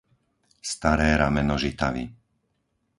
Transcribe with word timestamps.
Staré 0.71 1.09
rameno 1.21 1.53
Žitavy 1.63 2.03